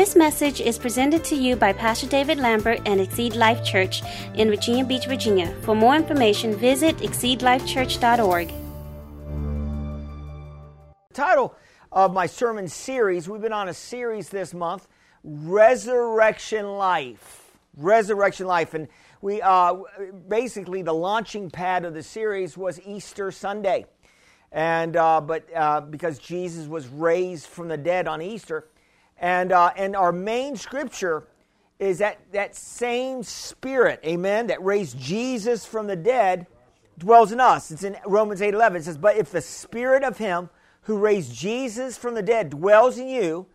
[0.00, 4.00] This message is presented to you by Pastor David Lambert and Exceed Life Church
[4.32, 5.54] in Virginia Beach, Virginia.
[5.60, 8.48] For more information, visit exceedlifechurch.org.
[11.08, 11.54] The title
[11.92, 14.88] of my sermon series, we've been on a series this month,
[15.22, 17.58] Resurrection Life.
[17.76, 18.72] Resurrection Life.
[18.72, 18.88] And
[19.20, 19.74] we uh,
[20.28, 23.84] basically, the launching pad of the series was Easter Sunday.
[24.50, 28.64] And, uh, but uh, because Jesus was raised from the dead on Easter,
[29.20, 31.28] and, uh, and our main scripture
[31.78, 36.46] is that, that same spirit, amen, that raised Jesus from the dead
[36.98, 37.70] dwells in us.
[37.70, 38.80] It's in Romans 8 11.
[38.80, 40.50] It says, But if the spirit of him
[40.82, 43.46] who raised Jesus from the dead dwells in you,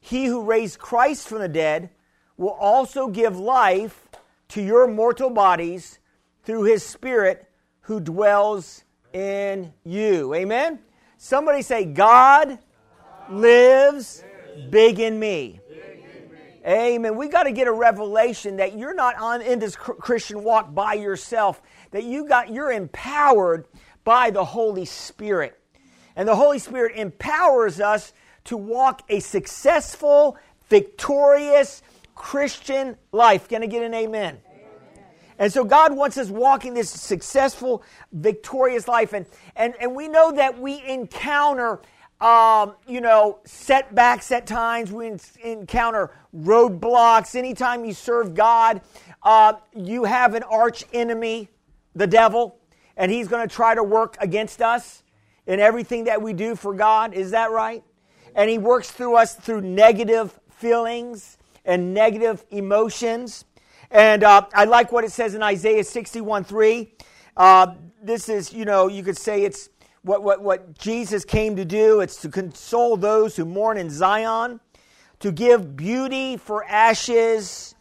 [0.00, 1.90] he who raised Christ from the dead
[2.36, 4.08] will also give life
[4.48, 5.98] to your mortal bodies
[6.44, 7.48] through his spirit
[7.82, 10.34] who dwells in you.
[10.34, 10.80] Amen?
[11.18, 12.58] Somebody say, God
[13.30, 14.24] lives
[14.70, 15.60] big in me.
[16.66, 17.16] Amen.
[17.16, 20.94] We got to get a revelation that you're not on in this Christian walk by
[20.94, 21.60] yourself.
[21.90, 23.66] That you got you're empowered
[24.04, 25.58] by the Holy Spirit.
[26.14, 28.12] And the Holy Spirit empowers us
[28.44, 30.36] to walk a successful,
[30.68, 31.82] victorious
[32.14, 33.48] Christian life.
[33.48, 34.38] Can I get an amen?
[35.38, 37.82] And so God wants us walking this successful,
[38.12, 39.12] victorious life.
[39.12, 39.26] And,
[39.56, 41.80] and, and we know that we encounter
[42.22, 44.92] um, you know, setbacks at times.
[44.92, 47.34] We encounter roadblocks.
[47.34, 48.80] Anytime you serve God,
[49.24, 51.48] uh, you have an arch enemy,
[51.96, 52.60] the devil,
[52.96, 55.02] and he's going to try to work against us
[55.46, 57.12] in everything that we do for God.
[57.12, 57.82] Is that right?
[58.36, 63.44] And he works through us through negative feelings and negative emotions.
[63.90, 66.94] And uh, I like what it says in Isaiah 61 3.
[67.36, 69.70] Uh, this is, you know, you could say it's
[70.02, 72.00] what, what, what Jesus came to do.
[72.00, 74.60] It's to console those who mourn in Zion,
[75.20, 77.74] to give beauty for ashes,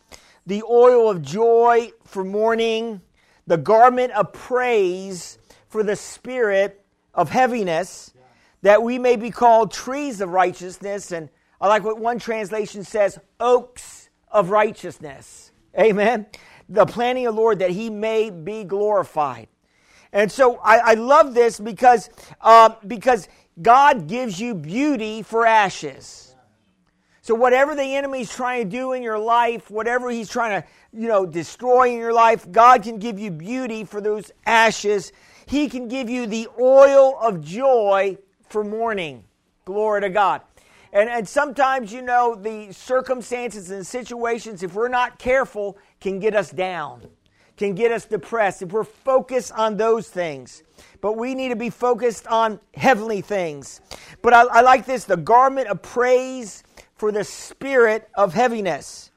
[0.45, 3.02] the oil of joy for mourning,
[3.48, 5.37] the garment of praise
[5.67, 8.14] for the spirit of heaviness,
[8.61, 11.11] that we may be called trees of righteousness.
[11.11, 11.30] And
[11.60, 15.52] I like what one translation says oaks of righteousness.
[15.77, 16.27] Amen.
[16.70, 19.48] The planting of the Lord that he may be glorified.
[20.14, 22.10] And so I, I love this because,
[22.42, 23.27] uh, because
[23.61, 26.36] God gives you beauty for ashes.
[27.22, 31.08] So whatever the enemy's trying to do in your life, whatever he's trying to, you
[31.08, 35.14] know, destroy in your life, God can give you beauty for those ashes.
[35.45, 38.17] He can give you the oil of joy
[38.49, 39.23] for mourning.
[39.66, 40.42] Glory to God.
[40.92, 46.36] And, and sometimes, you know, the circumstances and situations, if we're not careful, can get
[46.36, 47.08] us down
[47.67, 50.64] can get us depressed if we're focused on those things.
[50.99, 53.82] But we need to be focused on heavenly things.
[54.22, 56.64] But I, I like this the garment of praise
[56.95, 59.11] for the spirit of heaviness.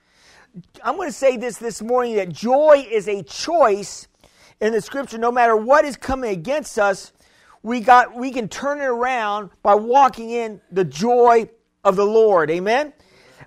[0.82, 4.09] I'm going to say this this morning that joy is a choice
[4.61, 5.19] in the scripture.
[5.19, 7.12] No matter what is coming against us,
[7.62, 11.49] we, got, we can turn it around by walking in the joy
[11.82, 12.50] of the Lord.
[12.50, 12.93] Amen?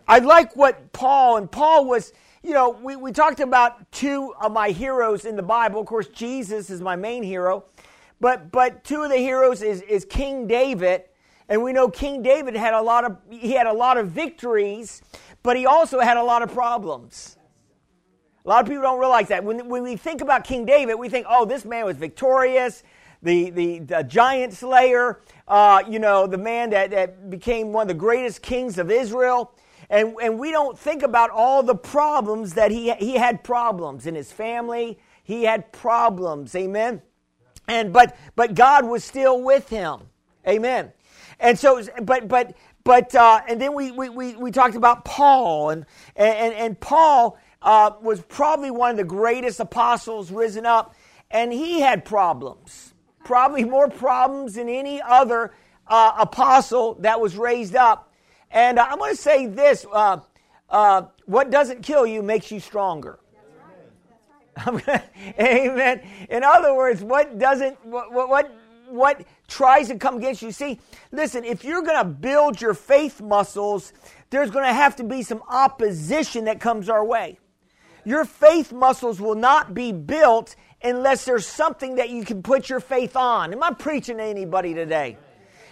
[0.07, 2.13] I like what Paul, and Paul was
[2.47, 5.81] you know, we, we talked about two of my heroes in the Bible.
[5.81, 7.65] Of course, Jesus is my main hero.
[8.21, 11.03] But, but two of the heroes is, is King David.
[11.49, 15.01] And we know King David had a lot of, he had a lot of victories,
[15.43, 17.37] but he also had a lot of problems.
[18.45, 19.43] A lot of people don't realize that.
[19.43, 22.81] When, when we think about King David, we think, oh, this man was victorious,
[23.21, 25.19] the, the, the giant slayer,
[25.49, 29.51] uh, you know, the man that, that became one of the greatest kings of Israel.
[29.89, 34.15] And, and we don't think about all the problems that he, he had problems in
[34.15, 34.99] his family.
[35.23, 36.55] He had problems.
[36.55, 37.01] Amen.
[37.67, 39.99] And but but God was still with him.
[40.47, 40.93] Amen.
[41.39, 45.71] And so but but but uh, and then we, we, we, we talked about Paul
[45.71, 50.95] and and, and Paul uh, was probably one of the greatest apostles risen up,
[51.29, 52.93] and he had problems,
[53.25, 55.53] probably more problems than any other
[55.87, 58.06] uh, apostle that was raised up.
[58.51, 60.19] And I'm going to say this uh,
[60.69, 63.19] uh, what doesn't kill you makes you stronger.
[65.39, 66.01] Amen.
[66.29, 68.51] In other words, what doesn't, what, what,
[68.89, 70.51] what tries to come against you?
[70.51, 70.79] See,
[71.11, 73.93] listen, if you're going to build your faith muscles,
[74.29, 77.39] there's going to have to be some opposition that comes our way.
[78.03, 82.79] Your faith muscles will not be built unless there's something that you can put your
[82.79, 83.53] faith on.
[83.53, 85.17] Am I preaching to anybody today?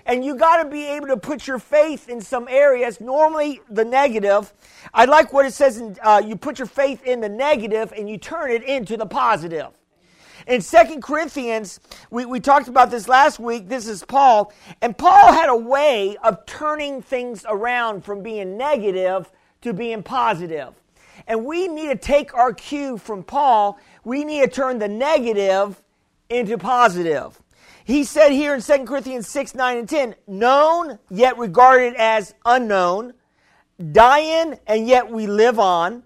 [0.06, 3.84] And you got to be able to put your faith in some areas, normally the
[3.84, 4.54] negative.
[4.94, 8.08] I like what it says in, uh, you put your faith in the negative and
[8.08, 9.72] you turn it into the positive.
[10.48, 11.80] In Second Corinthians,
[12.12, 13.68] we, we talked about this last week.
[13.68, 14.54] This is Paul.
[14.82, 19.32] And Paul had a way of turning things around from being negative
[19.62, 20.76] to being positive.
[21.26, 23.80] And we need to take our cue from Paul.
[24.04, 25.82] We need to turn the negative
[26.30, 27.42] into positive.
[27.86, 33.14] He said here in 2 Corinthians 6, 9, and 10, known yet regarded as unknown,
[33.92, 36.02] dying and yet we live on,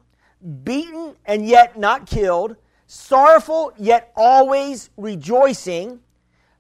[0.64, 6.02] beaten and yet not killed, sorrowful yet always rejoicing,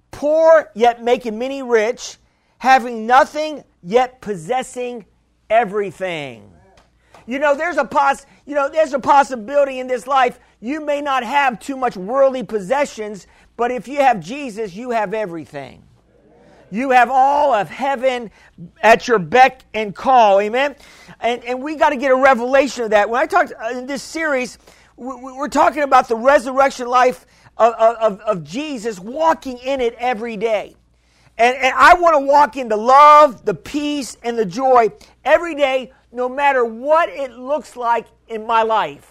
[0.09, 2.15] poor yet making many rich,
[2.57, 5.05] having nothing yet possessing
[5.49, 6.49] everything.
[7.25, 11.01] You know, there's a pos- you know, there's a possibility in this life you may
[11.01, 13.27] not have too much worldly possessions,
[13.59, 15.83] but if you have Jesus, you have everything.
[16.71, 18.31] You have all of heaven
[18.81, 20.39] at your beck and call.
[20.39, 20.77] Amen.
[21.19, 23.09] And, and we got to get a revelation of that.
[23.09, 24.59] When I talked uh, in this series,
[24.95, 27.25] we're talking about the resurrection life
[27.57, 30.77] of, of, of Jesus, walking in it every day.
[31.37, 34.87] And, and I want to walk in the love, the peace, and the joy
[35.25, 39.08] every day, no matter what it looks like in my life.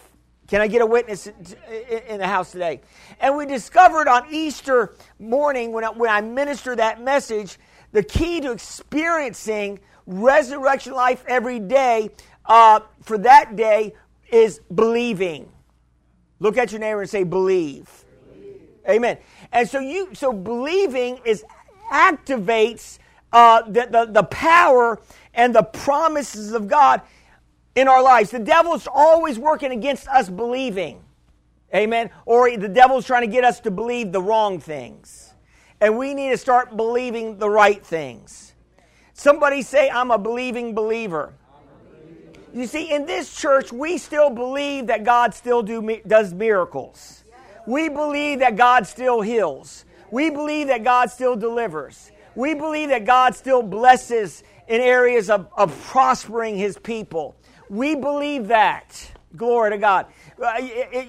[0.48, 2.80] Can I get a witness in the house today?
[3.20, 7.58] And we discovered on Easter morning, when I, when I ministered that message,
[7.92, 12.08] the key to experiencing resurrection life every day
[12.46, 13.94] uh, for that day
[14.32, 15.52] is believing.
[16.40, 18.04] Look at your neighbor and say, believe.
[18.32, 18.60] believe.
[18.88, 19.18] Amen.
[19.52, 21.44] And so you, so believing is
[21.92, 22.98] activates
[23.34, 24.98] uh, the, the, the power
[25.34, 27.02] and the promises of God
[27.78, 28.30] in our lives.
[28.30, 31.00] The devil's always working against us believing.
[31.72, 32.10] Amen.
[32.26, 35.32] Or the devil's trying to get us to believe the wrong things.
[35.80, 38.54] And we need to start believing the right things.
[39.12, 41.34] Somebody say, I'm a believing believer.
[42.52, 47.22] You see, in this church, we still believe that God still do, does miracles.
[47.66, 49.84] We believe that God still heals.
[50.10, 52.10] We believe that God still delivers.
[52.34, 57.36] We believe that God still blesses in areas of, of prospering his people.
[57.68, 59.12] We believe that.
[59.36, 60.06] Glory to God.
[60.42, 60.58] Uh,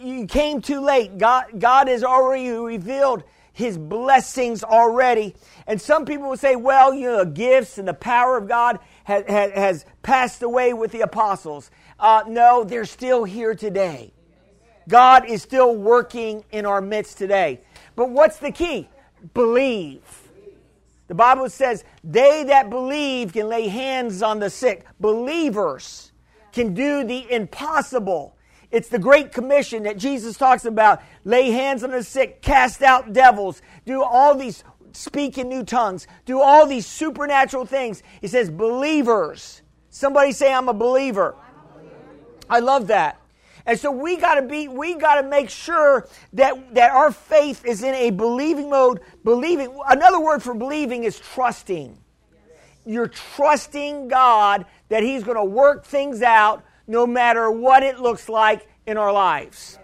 [0.02, 1.18] you came too late.
[1.18, 3.24] God, God has already revealed
[3.54, 5.36] his blessings already.
[5.68, 8.80] And some people will say, well, you know, the gifts and the power of God
[9.04, 11.70] has, has, has passed away with the apostles.
[12.00, 14.14] Uh, no, they're still here today.
[14.88, 17.62] God is still working in our midst today.
[17.96, 18.90] But what's the key?
[19.34, 20.02] Believe.
[21.08, 24.86] The Bible says, they that believe can lay hands on the sick.
[25.00, 26.09] Believers
[26.52, 28.36] can do the impossible.
[28.72, 31.02] It's the Great Commission that Jesus talks about.
[31.24, 34.64] Lay hands on the sick, cast out devils, do all these,
[34.94, 38.04] speak in new tongues, do all these supernatural things.
[38.22, 39.62] He says, believers.
[39.90, 41.36] Somebody say, I'm a believer.
[42.50, 43.20] I love that.
[43.66, 47.64] And so we got to be we got to make sure that that our faith
[47.66, 49.02] is in a believing mode.
[49.24, 51.96] Believing another word for believing is trusting.
[52.90, 58.28] You're trusting God that he's going to work things out no matter what it looks
[58.28, 59.78] like in our lives.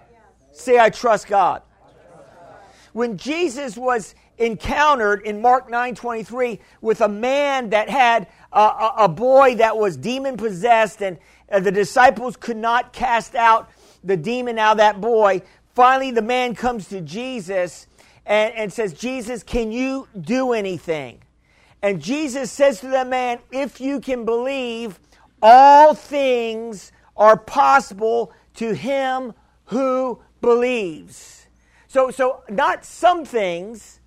[0.51, 1.61] Say I trust God.
[2.93, 9.07] When Jesus was encountered in Mark 9:23 with a man that had a, a, a
[9.07, 11.19] boy that was demon possessed and
[11.61, 13.69] the disciples could not cast out
[14.03, 15.43] the demon out of that boy.
[15.75, 17.85] Finally, the man comes to Jesus
[18.25, 21.19] and, and says, Jesus, can you do anything?
[21.85, 24.99] And Jesus says to that man, If you can believe,
[25.39, 31.45] all things are possible to him who believes.
[31.87, 33.99] So, so not some things,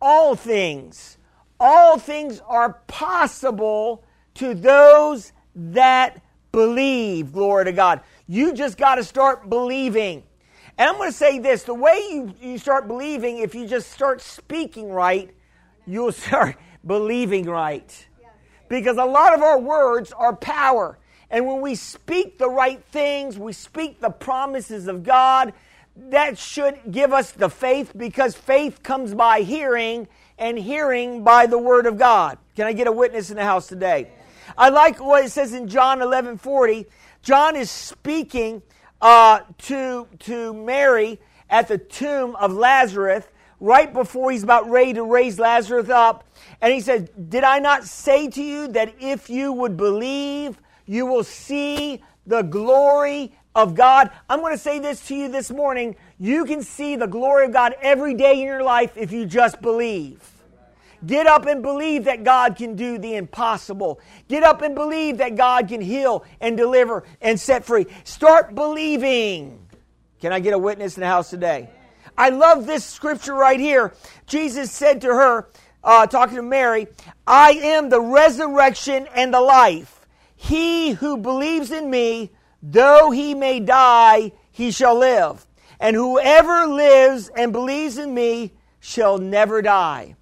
[0.00, 1.18] all things.
[1.60, 4.02] All things are possible
[4.36, 6.22] to those that
[6.52, 7.34] believe.
[7.34, 8.00] Glory to God.
[8.26, 10.22] You just got to start believing.
[10.78, 13.92] And I'm going to say this the way you, you start believing, if you just
[13.92, 15.34] start speaking right,
[15.86, 18.06] you'll start believing right.
[18.68, 20.98] Because a lot of our words are power.
[21.30, 25.52] And when we speak the right things, we speak the promises of God,
[25.96, 31.58] that should give us the faith because faith comes by hearing and hearing by the
[31.58, 32.38] word of God.
[32.54, 34.10] Can I get a witness in the house today?
[34.56, 36.86] I like what it says in John 11 40.
[37.22, 38.62] John is speaking
[39.00, 43.24] uh, to, to Mary at the tomb of Lazarus
[43.58, 46.24] right before he's about ready to raise Lazarus up.
[46.60, 51.06] And he says, Did I not say to you that if you would believe, you
[51.06, 54.10] will see the glory of God?
[54.28, 55.96] I'm going to say this to you this morning.
[56.18, 59.60] You can see the glory of God every day in your life if you just
[59.60, 60.32] believe.
[61.04, 64.00] Get up and believe that God can do the impossible.
[64.28, 67.86] Get up and believe that God can heal and deliver and set free.
[68.04, 69.66] Start believing.
[70.20, 71.68] Can I get a witness in the house today?
[72.16, 73.92] I love this scripture right here.
[74.26, 75.48] Jesus said to her,
[75.86, 76.88] uh, talking to Mary,
[77.26, 80.06] I am the resurrection and the life.
[80.34, 85.46] He who believes in me, though he may die, he shall live.
[85.78, 90.16] And whoever lives and believes in me shall never die.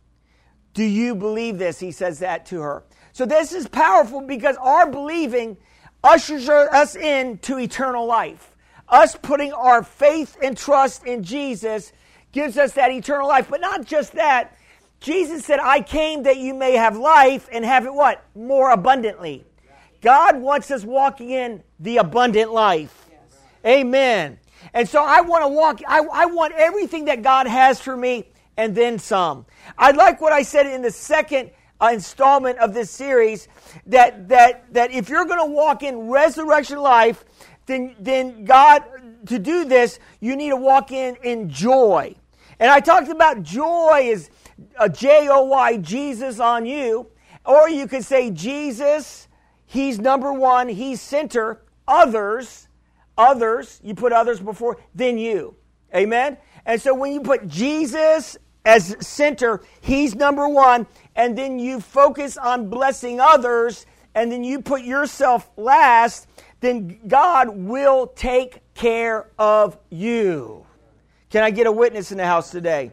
[0.75, 1.80] Do you believe this?
[1.80, 2.85] He says that to her.
[3.12, 5.56] So this is powerful because our believing
[6.02, 8.54] ushers us into eternal life.
[8.88, 11.92] Us putting our faith and trust in Jesus
[12.33, 13.49] gives us that eternal life.
[13.49, 14.59] But not just that.
[15.05, 18.25] Jesus said, I came that you may have life and have it what?
[18.35, 19.45] More abundantly.
[20.01, 23.07] God wants us walking in the abundant life.
[23.67, 24.39] Amen.
[24.73, 28.31] And so I want to walk, I, I want everything that God has for me
[28.57, 29.45] and then some.
[29.77, 31.51] I like what I said in the second
[31.83, 33.47] uh, installment of this series
[33.85, 37.27] that, that, that if you're going to walk in resurrection life,
[37.67, 38.83] then, then God,
[39.27, 42.15] to do this, you need to walk in in joy.
[42.59, 44.31] And I talked about joy is
[44.79, 47.09] a J O Y, Jesus on you.
[47.45, 49.29] Or you could say Jesus,
[49.67, 51.63] He's number one, He's center.
[51.87, 52.69] Others,
[53.19, 55.55] others, you put others before, then you.
[55.95, 56.39] Amen?
[56.65, 62.39] And so when you put Jesus as center, He's number one, and then you focus
[62.39, 63.85] on blessing others,
[64.15, 66.27] and then you put yourself last,
[66.61, 70.65] then God will take care of you.
[71.29, 72.93] Can I get a witness in the house today?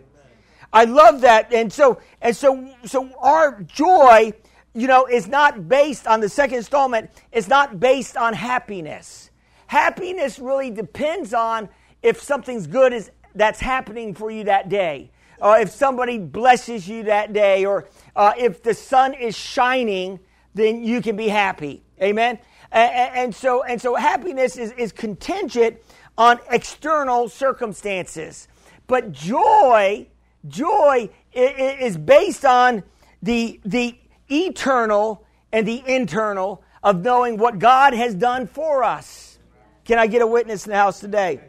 [0.74, 1.54] I love that.
[1.54, 4.34] And so and so so our joy,
[4.74, 9.30] you know, is not based on the second installment, it's not based on happiness.
[9.68, 11.70] Happiness really depends on
[12.02, 15.12] if something's good is that's happening for you that day.
[15.40, 20.20] Or if somebody blesses you that day, or uh, if the sun is shining,
[20.54, 21.84] then you can be happy.
[22.02, 22.38] Amen.
[22.72, 25.78] And, and so, and so, happiness is, is contingent
[26.18, 28.48] on external circumstances,
[28.88, 30.08] but joy,
[30.48, 32.84] joy is based on
[33.22, 33.98] the the
[34.30, 39.40] eternal and the internal of knowing what God has done for us.
[39.86, 41.40] Can I get a witness in the house today?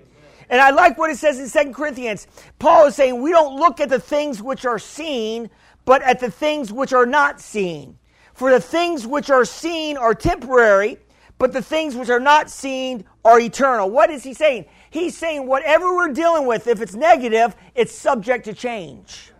[0.50, 2.26] And I like what it says in Second Corinthians.
[2.58, 5.49] Paul is saying we don't look at the things which are seen,
[5.84, 7.99] but at the things which are not seen.
[8.34, 10.99] For the things which are seen are temporary,
[11.38, 13.90] but the things which are not seen are eternal.
[13.90, 14.66] What is he saying?
[14.92, 19.32] He's saying whatever we're dealing with, if it's negative, it's subject to change.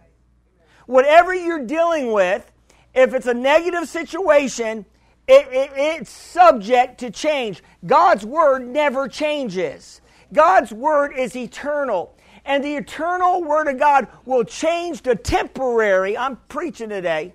[0.87, 2.51] Whatever you're dealing with,
[2.95, 4.87] if it's a negative situation,
[5.29, 7.63] it, it, it's subject to change.
[7.85, 10.01] God's word never changes.
[10.33, 12.17] God's word is eternal.
[12.47, 16.17] And the eternal word of God will change the temporary.
[16.17, 17.35] I'm preaching today.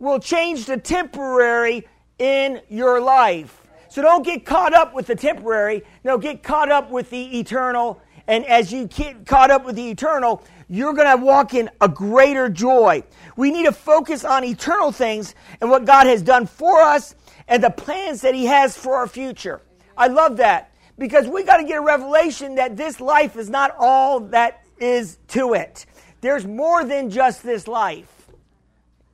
[0.00, 1.86] Will change the temporary
[2.18, 3.61] in your life.
[3.92, 5.82] So don't get caught up with the temporary.
[6.02, 8.00] No, get caught up with the eternal.
[8.26, 11.90] And as you get caught up with the eternal, you're going to walk in a
[11.90, 13.04] greater joy.
[13.36, 17.14] We need to focus on eternal things and what God has done for us
[17.46, 19.60] and the plans that He has for our future.
[19.94, 23.74] I love that because we got to get a revelation that this life is not
[23.78, 25.84] all that is to it.
[26.22, 28.30] There's more than just this life.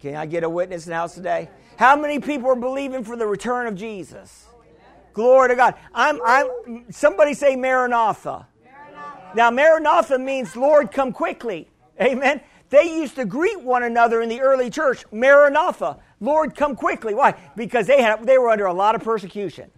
[0.00, 1.48] Can I get a witness in the house today?
[1.76, 4.47] How many people are believing for the return of Jesus?
[5.12, 5.74] Glory to God.
[5.94, 8.46] I'm, I'm, somebody say Maranatha.
[8.64, 9.32] Maranatha.
[9.34, 11.68] Now, Maranatha means Lord, come quickly.
[12.00, 12.40] Amen.
[12.70, 17.14] They used to greet one another in the early church, Maranatha, Lord, come quickly.
[17.14, 17.34] Why?
[17.56, 19.70] Because they, had, they were under a lot of persecution.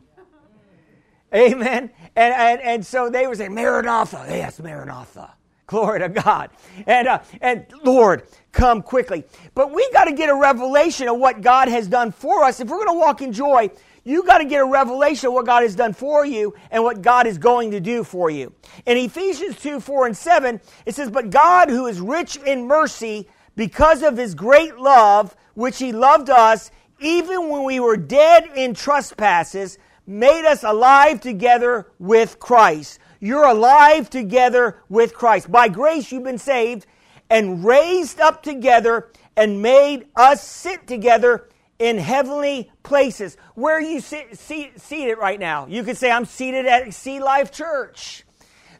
[1.34, 1.90] Amen.
[2.16, 4.26] And, and, and so they would say, Maranatha.
[4.28, 5.34] Yes, Maranatha.
[5.66, 6.50] Glory to God.
[6.86, 9.24] And, uh, and Lord, come quickly.
[9.54, 12.60] But we got to get a revelation of what God has done for us.
[12.60, 13.70] If we're going to walk in joy,
[14.04, 17.02] you got to get a revelation of what God has done for you and what
[17.02, 18.52] God is going to do for you.
[18.86, 23.28] In Ephesians 2 4 and 7, it says, But God, who is rich in mercy,
[23.56, 28.74] because of his great love, which he loved us, even when we were dead in
[28.74, 32.98] trespasses, made us alive together with Christ.
[33.20, 35.52] You're alive together with Christ.
[35.52, 36.86] By grace, you've been saved
[37.30, 43.36] and raised up together and made us sit together in heavenly places.
[43.54, 45.66] Where you sit, seat, seated right now?
[45.66, 48.24] You could say, I'm seated at Exceed Life Church.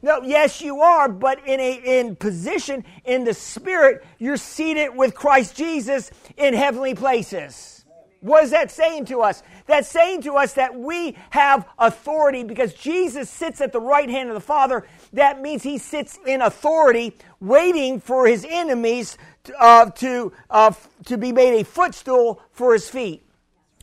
[0.03, 5.15] No, yes, you are, but in a in position in the spirit, you're seated with
[5.15, 7.85] Christ Jesus in heavenly places.
[8.21, 9.43] What is that saying to us?
[9.71, 14.29] That's saying to us that we have authority because Jesus sits at the right hand
[14.29, 14.87] of the Father.
[15.13, 19.17] That means he sits in authority, waiting for his enemies
[19.59, 20.73] uh, to, uh,
[21.07, 23.25] to be made a footstool for his feet.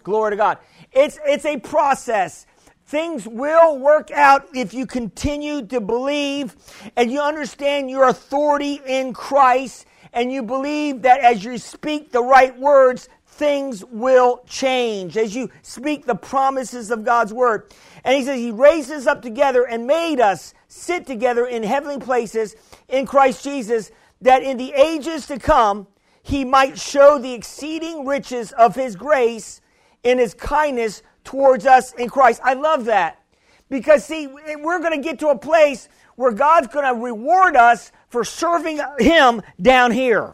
[0.04, 0.58] Glory to God.
[0.92, 2.46] It's, it's a process.
[2.86, 6.56] Things will work out if you continue to believe
[6.96, 12.24] and you understand your authority in Christ and you believe that as you speak the
[12.24, 17.72] right words, things will change as you speak the promises of God's word.
[18.04, 22.00] And he says, He raised us up together and made us sit together in heavenly
[22.00, 22.56] places
[22.88, 23.92] in Christ Jesus,
[24.22, 25.88] that in the ages to come,
[26.24, 29.62] He might show the exceeding riches of His grace
[30.04, 32.42] in His kindness towards us in Christ.
[32.44, 33.22] I love that.
[33.70, 37.92] Because, see, we're going to get to a place where God's going to reward us
[38.10, 40.34] for serving Him down here.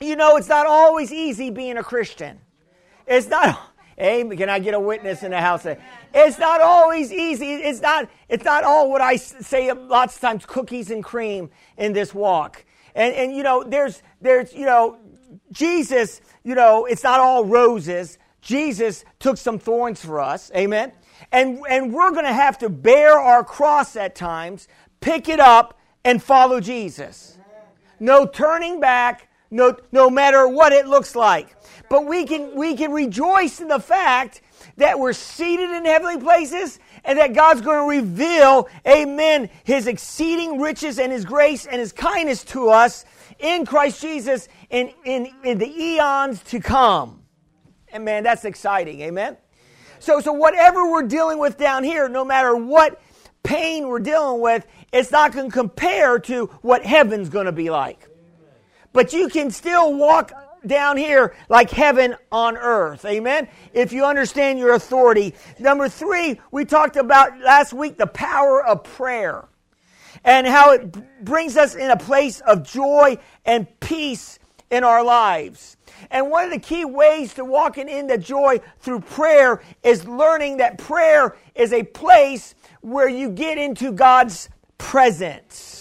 [0.00, 2.40] You know, it's not always easy being a Christian.
[3.06, 3.60] It's not.
[3.98, 5.64] Hey, can I get a witness in the house?
[6.12, 7.54] It's not always easy.
[7.54, 8.10] It's not.
[8.28, 9.72] It's not all what I say.
[9.72, 11.48] Lots of times, cookies and cream
[11.78, 12.66] in this walk.
[12.94, 14.98] And and you know, there's there's you know,
[15.50, 16.20] Jesus.
[16.44, 18.18] You know, it's not all roses.
[18.46, 20.52] Jesus took some thorns for us.
[20.54, 20.92] Amen.
[21.32, 24.68] And, and we're going to have to bear our cross at times,
[25.00, 27.38] pick it up, and follow Jesus.
[27.98, 31.56] No turning back, no, no matter what it looks like.
[31.88, 34.42] But we can, we can rejoice in the fact
[34.76, 40.60] that we're seated in heavenly places and that God's going to reveal, amen, his exceeding
[40.60, 43.04] riches and his grace and his kindness to us
[43.38, 47.22] in Christ Jesus in, in, in the eons to come.
[47.88, 49.00] And man, that's exciting.
[49.02, 49.36] Amen.
[50.00, 53.00] So, so whatever we're dealing with down here, no matter what
[53.42, 57.70] pain we're dealing with, it's not going to compare to what heaven's going to be
[57.70, 58.08] like.
[58.96, 60.32] But you can still walk
[60.66, 63.04] down here like heaven on earth.
[63.04, 63.46] Amen.
[63.74, 65.34] If you understand your authority.
[65.58, 69.44] Number three, we talked about last week the power of prayer
[70.24, 74.38] and how it brings us in a place of joy and peace
[74.70, 75.76] in our lives.
[76.10, 80.78] And one of the key ways to walking into joy through prayer is learning that
[80.78, 84.48] prayer is a place where you get into God's
[84.78, 85.76] presence.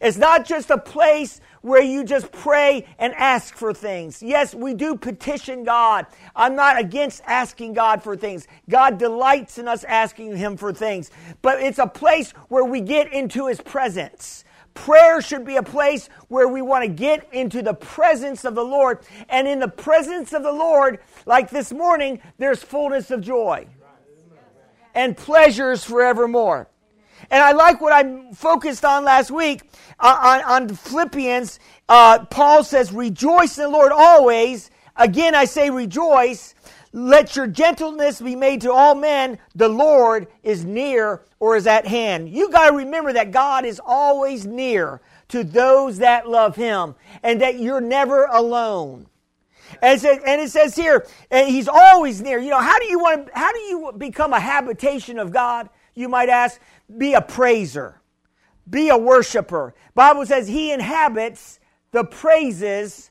[0.00, 4.22] It's not just a place where you just pray and ask for things.
[4.22, 6.06] Yes, we do petition God.
[6.36, 8.46] I'm not against asking God for things.
[8.68, 11.10] God delights in us asking Him for things.
[11.40, 14.44] But it's a place where we get into His presence.
[14.74, 18.64] Prayer should be a place where we want to get into the presence of the
[18.64, 19.00] Lord.
[19.28, 23.66] And in the presence of the Lord, like this morning, there's fullness of joy
[24.94, 26.68] and pleasures forevermore.
[27.32, 29.62] And I like what I focused on last week
[29.98, 31.58] uh, on, on, Philippians.
[31.88, 34.70] Uh, Paul says, Rejoice in the Lord always.
[34.96, 36.54] Again, I say rejoice.
[36.92, 39.38] Let your gentleness be made to all men.
[39.54, 42.28] The Lord is near or is at hand.
[42.28, 47.40] You got to remember that God is always near to those that love Him and
[47.40, 49.06] that you're never alone.
[49.80, 52.38] And it says, and it says here, and He's always near.
[52.38, 55.70] You know, how do you want how do you become a habitation of God?
[55.94, 56.60] You might ask,
[56.96, 58.00] be a praiser,
[58.68, 59.74] be a worshiper.
[59.94, 63.10] Bible says He inhabits the praises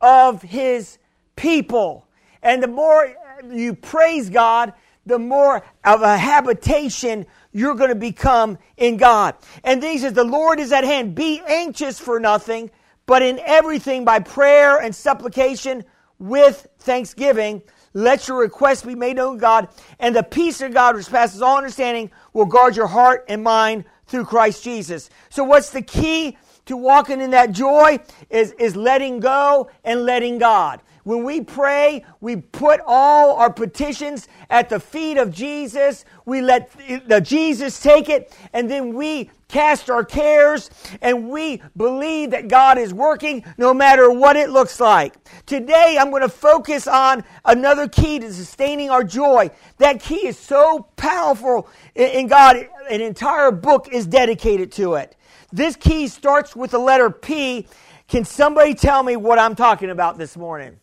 [0.00, 0.98] of His
[1.36, 2.06] people.
[2.42, 3.14] And the more
[3.50, 4.72] you praise God,
[5.06, 9.34] the more of a habitation you're going to become in God.
[9.64, 11.14] And then he says, The Lord is at hand.
[11.14, 12.70] Be anxious for nothing,
[13.06, 15.84] but in everything by prayer and supplication
[16.18, 17.62] with thanksgiving.
[17.94, 21.40] Let your requests be made known to God, and the peace of God, which passes
[21.40, 25.10] all understanding, will guard your heart and mind through Christ Jesus.
[25.30, 26.36] So, what's the key
[26.66, 27.98] to walking in that joy?
[28.30, 30.80] Is, is letting go and letting God.
[31.08, 36.04] When we pray, we put all our petitions at the feet of Jesus.
[36.26, 36.70] We let
[37.06, 40.68] the Jesus take it, and then we cast our cares
[41.00, 45.14] and we believe that God is working no matter what it looks like.
[45.46, 49.50] Today, I'm going to focus on another key to sustaining our joy.
[49.78, 55.16] That key is so powerful in God, an entire book is dedicated to it.
[55.54, 57.66] This key starts with the letter P.
[58.08, 60.78] Can somebody tell me what I'm talking about this morning?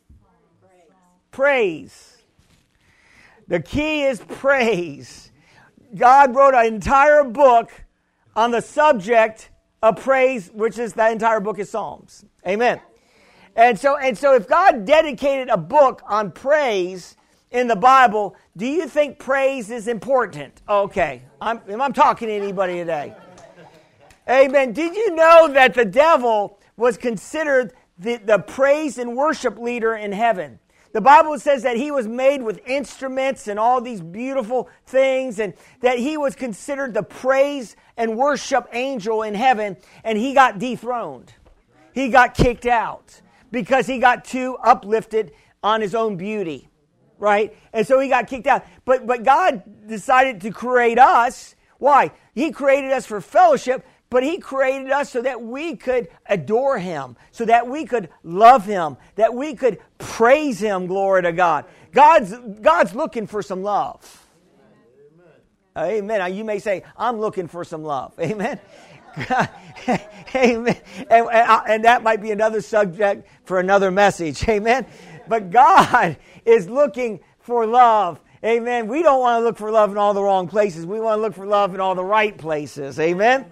[1.36, 2.24] Praise.
[3.50, 5.34] The key is praise.
[5.94, 7.72] God wrote an entire book
[8.38, 9.50] on the subject
[9.84, 12.24] of praise, which is that entire book is Psalms.
[12.48, 12.80] Amen.
[13.54, 17.18] And so, and so if God dedicated a book on praise
[17.52, 20.62] in the Bible, do you think praise is important?
[20.70, 21.22] Okay.
[21.42, 23.14] I'm, I'm talking to anybody today.
[24.30, 24.72] Amen.
[24.72, 30.14] Did you know that the devil was considered the, the praise and worship leader in
[30.14, 30.60] heaven?
[30.96, 35.54] The Bible says that he was made with instruments and all these beautiful things, and
[35.82, 41.34] that he was considered the praise and worship angel in heaven, and he got dethroned.
[41.94, 43.20] He got kicked out
[43.52, 46.70] because he got too uplifted on his own beauty,
[47.20, 47.54] right?
[47.74, 48.66] And so he got kicked out.
[48.86, 51.56] But, but God decided to create us.
[51.78, 52.12] Why?
[52.34, 57.18] He created us for fellowship, but He created us so that we could adore Him,
[57.34, 60.88] so that we could love Him, that we could praise Him.
[60.88, 61.66] Glory to God.
[61.92, 64.26] God's, God's looking for some love.
[65.78, 66.20] Amen.
[66.20, 68.14] Now, you may say, I'm looking for some love.
[68.22, 68.58] Amen.
[70.34, 70.78] Amen.
[71.10, 74.48] And, uh, and, that might be another subject for another message.
[74.48, 74.86] Amen.
[75.28, 78.22] But God is looking for love.
[78.46, 78.88] Amen.
[78.88, 80.86] We don't want to look for love in all the wrong places.
[80.86, 82.98] We want to look for love in all the right places.
[82.98, 83.48] Amen.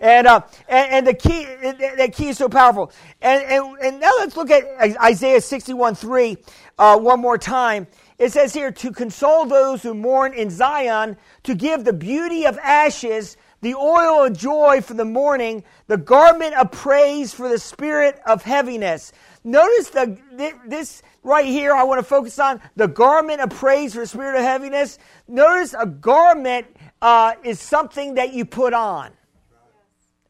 [0.00, 2.92] And, uh, and, and the key that key is so powerful.
[3.22, 4.64] And, and, and now let's look at
[5.02, 6.36] Isaiah 61 3
[6.78, 7.86] uh, one more time.
[8.18, 12.58] It says here to console those who mourn in Zion, to give the beauty of
[12.58, 18.20] ashes, the oil of joy for the mourning, the garment of praise for the spirit
[18.26, 19.12] of heaviness.
[19.42, 20.18] Notice the
[20.66, 21.74] this right here.
[21.74, 24.98] I want to focus on the garment of praise for the spirit of heaviness.
[25.26, 26.66] Notice a garment
[27.02, 29.10] uh, is something that you put on.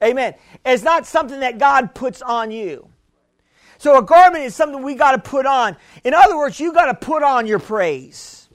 [0.02, 0.34] Amen.
[0.64, 2.88] It's not something that God puts on you.
[3.78, 5.76] So a garment is something we got to put on.
[6.04, 8.48] In other words, you got to put on your praise.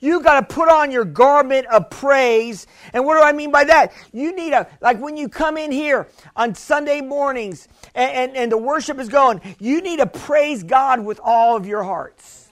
[0.00, 2.66] You got to put on your garment of praise.
[2.92, 3.92] And what do I mean by that?
[4.12, 8.52] You need a, like when you come in here on Sunday mornings and, and, and
[8.52, 12.48] the worship is going, you need to praise God with all of your hearts.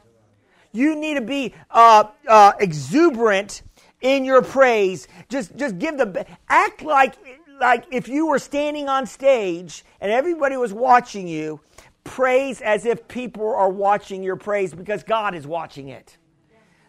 [0.72, 3.62] You need to be uh, uh, exuberant
[4.00, 5.06] in your praise.
[5.28, 7.14] Just, just give the, act like,
[7.60, 11.60] like if you were standing on stage and everybody was watching you
[12.04, 16.16] praise as if people are watching your praise because God is watching it.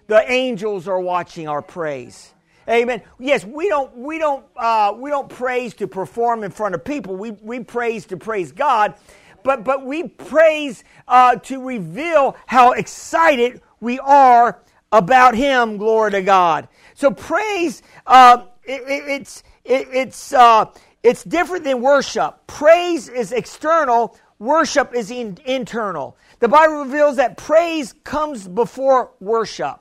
[0.07, 2.33] The angels are watching our praise.
[2.69, 3.01] Amen.
[3.19, 7.15] Yes, we don't we don't uh, we don't praise to perform in front of people.
[7.15, 8.95] We we praise to praise God,
[9.43, 14.59] but but we praise uh, to reveal how excited we are
[14.91, 15.77] about Him.
[15.77, 16.67] Glory to God.
[16.93, 20.65] So praise uh, it, it's it, it's uh,
[21.03, 22.47] it's different than worship.
[22.47, 24.17] Praise is external.
[24.39, 26.17] Worship is in, internal.
[26.39, 29.79] The Bible reveals that praise comes before worship.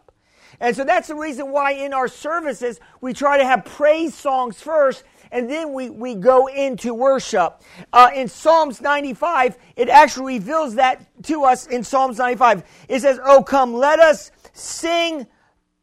[0.60, 4.60] And so that's the reason why in our services we try to have praise songs
[4.60, 7.60] first and then we, we go into worship.
[7.92, 12.62] Uh, in Psalms 95, it actually reveals that to us in Psalms 95.
[12.88, 15.26] It says, Oh, come, let us sing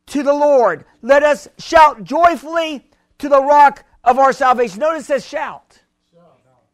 [0.08, 0.86] to the Lord.
[1.02, 2.88] Let us shout joyfully
[3.20, 4.80] to the rock of our salvation.
[4.80, 5.80] Notice it says shout.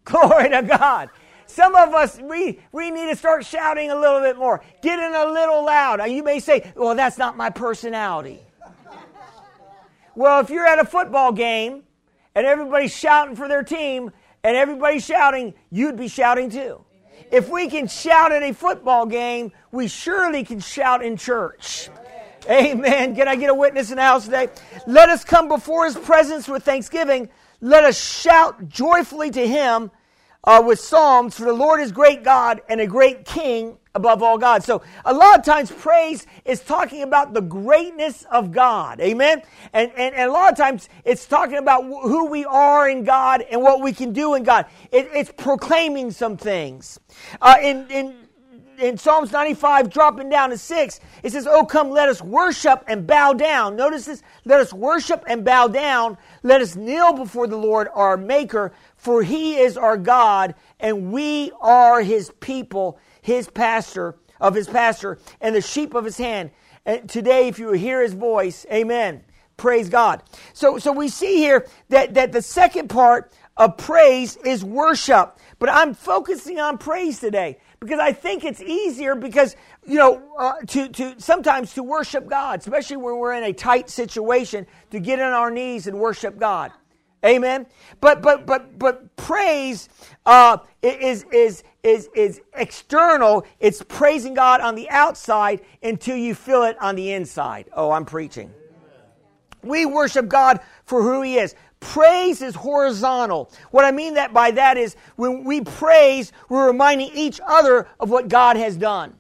[0.04, 1.10] Glory to God.
[1.46, 5.26] Some of us, we, we need to start shouting a little bit more, getting a
[5.26, 6.00] little loud.
[6.10, 8.40] You may say, well, that's not my personality.
[10.16, 11.84] well, if you're at a football game
[12.36, 14.12] and everybody's shouting for their team
[14.44, 16.84] and everybody's shouting, you'd be shouting too.
[17.32, 21.90] If we can shout at a football game, we surely can shout in church.
[22.50, 23.16] Amen.
[23.16, 24.48] Can I get a witness in the house today?
[24.88, 27.30] Let us come before his presence with thanksgiving.
[27.62, 29.92] Let us shout joyfully to him
[30.44, 34.38] uh, with Psalms, for the Lord is great God and a great King above all
[34.40, 34.66] gods.
[34.66, 39.00] So a lot of times praise is talking about the greatness of God.
[39.00, 39.44] Amen?
[39.74, 43.44] And, and, and a lot of times it's talking about who we are in God
[43.52, 44.66] and what we can do in God.
[44.92, 47.00] It, it's proclaiming some things.
[47.42, 48.16] Uh, in, in,
[48.80, 53.06] in Psalms 95, dropping down to 6, it says, Oh, come, let us worship and
[53.06, 53.76] bow down.
[53.76, 54.24] Notice this.
[54.46, 56.18] Let us worship and bow down.
[56.44, 61.52] Let us kneel before the Lord our Maker, for he is our God, and we
[61.60, 66.52] are his people, his pastor, of his pastor, and the sheep of his hand.
[66.86, 69.24] And today, if you hear his voice, amen.
[69.58, 70.24] Praise God.
[70.54, 75.38] So, so we see here that, that the second part of praise is worship.
[75.60, 80.54] But I'm focusing on praise today because I think it's easier because, you know, uh,
[80.68, 85.20] to, to sometimes to worship God, especially when we're in a tight situation, to get
[85.20, 86.72] on our knees and worship God.
[87.26, 87.66] Amen.
[88.00, 89.90] But but but but praise
[90.26, 93.46] uh, is is is is external.
[93.60, 97.70] It's praising God on the outside until you feel it on the inside.
[97.74, 98.54] Oh, I'm preaching.
[99.62, 101.56] We worship God for who He is.
[101.80, 103.52] Praise is horizontal.
[103.72, 108.10] What I mean that by that is when we praise, we're reminding each other of
[108.10, 109.16] what God has done.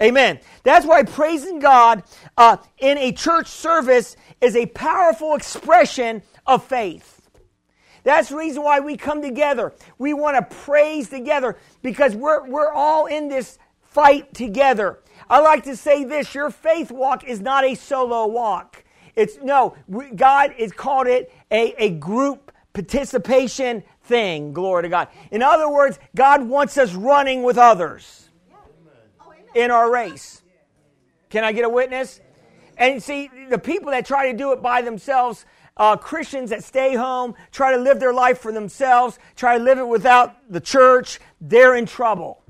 [0.00, 0.40] Amen.
[0.62, 2.02] That's why praising God
[2.36, 7.28] uh, in a church service is a powerful expression of faith.
[8.04, 9.72] That's the reason why we come together.
[9.98, 15.00] We want to praise together because we're, we're all in this fight together.
[15.28, 18.84] I like to say this your faith walk is not a solo walk.
[19.16, 19.74] It's no,
[20.14, 24.52] God has called it a, a group participation thing.
[24.52, 25.08] Glory to God.
[25.30, 28.28] In other words, God wants us running with others
[29.54, 30.42] in our race.
[31.30, 32.20] Can I get a witness?
[32.76, 35.46] And see, the people that try to do it by themselves,
[35.78, 39.78] uh, Christians that stay home, try to live their life for themselves, try to live
[39.78, 42.42] it without the church, they're in trouble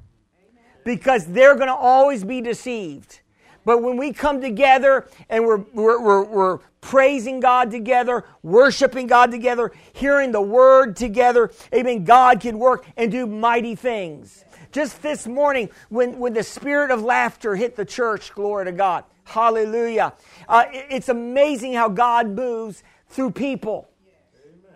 [0.85, 3.21] because they're going to always be deceived.
[3.67, 9.33] But when we come together and we're, we're, we're, we're, praising God together, worshiping God
[9.33, 14.45] together, hearing the word together, amen, God can work and do mighty things.
[14.71, 19.03] Just this morning, when, when the spirit of laughter hit the church, glory to God.
[19.25, 20.13] Hallelujah.
[20.49, 23.89] Uh, it, it's amazing how God moves through people.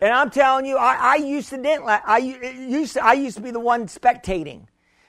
[0.00, 3.42] And I'm telling you, I, I used to didn't I used to, I used to
[3.42, 4.62] be the one spectating.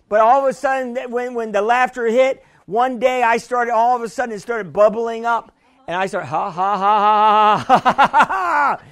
[0.07, 3.97] But all of a sudden, when, when the laughter hit, one day I started, all
[3.97, 5.51] of a sudden, it started bubbling up.
[5.87, 8.83] And I started, ha, ha, ha, ha, ha, ha, ha, ha.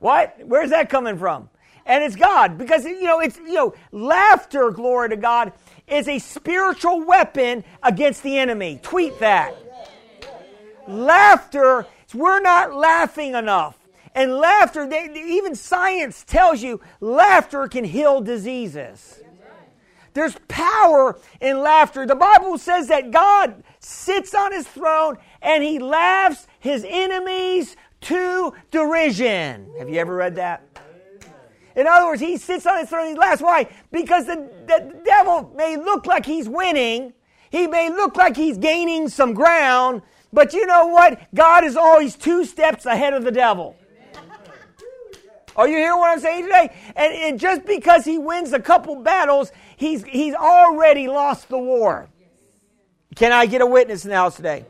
[0.00, 0.36] What?
[0.44, 1.48] Where's that coming from?
[1.86, 2.58] And it's God.
[2.58, 5.52] Because, you know, it's, you know, laughter, glory to God,
[5.86, 8.80] is a spiritual weapon against the enemy.
[8.82, 9.54] Tweet that.
[10.88, 13.78] Laughter, we're not laughing enough.
[14.14, 19.20] And laughter, they, even science tells you laughter can heal diseases.
[20.18, 22.04] There's power in laughter.
[22.04, 28.52] The Bible says that God sits on his throne and he laughs his enemies to
[28.72, 29.70] derision.
[29.78, 30.64] Have you ever read that?
[31.76, 33.40] In other words, he sits on his throne and he laughs.
[33.40, 33.68] Why?
[33.92, 37.12] Because the, the devil may look like he's winning,
[37.50, 40.02] he may look like he's gaining some ground,
[40.32, 41.32] but you know what?
[41.32, 43.76] God is always two steps ahead of the devil.
[45.58, 46.72] Are you hearing what I'm saying today?
[46.94, 52.08] And, and just because he wins a couple battles, he's, he's already lost the war.
[53.14, 54.64] Can I get a witness in the house today?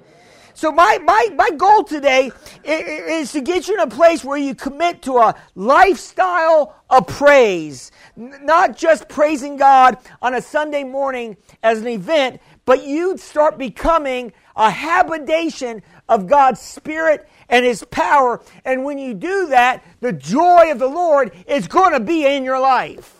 [0.54, 2.32] So my, my, my goal today
[2.64, 7.92] is to get you in a place where you commit to a lifestyle of praise.
[8.16, 14.32] Not just praising God on a Sunday morning as an event, but you start becoming
[14.56, 18.42] a habitation of God's Spirit and His power.
[18.64, 22.42] And when you do that, the joy of the Lord is going to be in
[22.42, 23.17] your life.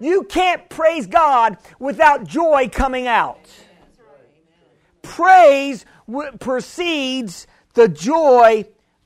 [0.00, 3.38] You can't praise God without joy coming out.
[5.02, 5.84] Praise
[6.40, 8.64] precedes the joy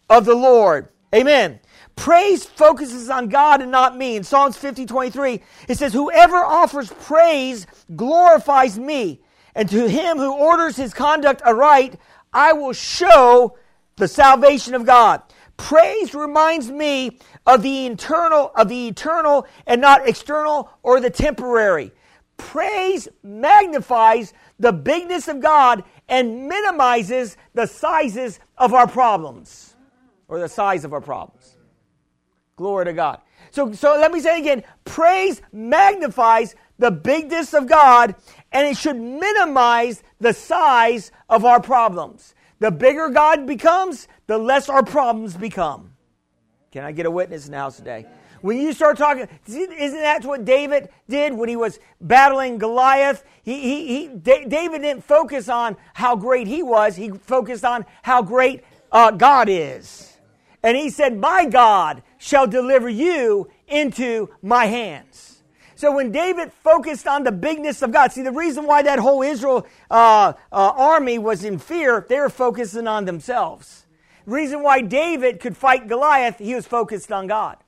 [0.08, 0.88] of the Lord.
[1.14, 1.60] Amen.
[1.96, 4.16] Praise focuses on God and not me.
[4.16, 9.20] In Psalms 50, 23, it says, Whoever offers praise glorifies me,
[9.54, 11.98] and to him who orders his conduct aright,
[12.32, 13.56] I will show
[13.96, 15.22] the salvation of God.
[15.56, 21.92] Praise reminds me of the internal, of the eternal and not external or the temporary.
[22.36, 29.76] Praise magnifies the bigness of God and minimizes the sizes of our problems
[30.28, 31.56] or the size of our problems.
[32.56, 33.20] Glory to God.
[33.50, 38.14] So, so let me say again praise magnifies the bigness of God
[38.52, 42.34] and it should minimize the size of our problems.
[42.60, 45.93] The bigger God becomes, the less our problems become.
[46.74, 48.04] Can I get a witness in the house today?
[48.40, 53.22] When you start talking, isn't that what David did when he was battling Goliath?
[53.44, 58.22] He, he, he, David didn't focus on how great he was, he focused on how
[58.22, 60.16] great uh, God is.
[60.64, 65.44] And he said, My God shall deliver you into my hands.
[65.76, 69.22] So when David focused on the bigness of God, see the reason why that whole
[69.22, 73.83] Israel uh, uh, army was in fear, they were focusing on themselves.
[74.26, 77.58] Reason why David could fight Goliath, he was focused on God.